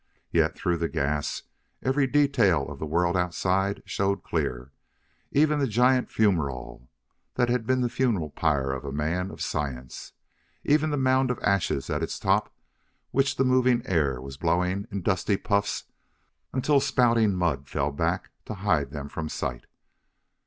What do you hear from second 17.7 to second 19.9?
back to hide them from sight.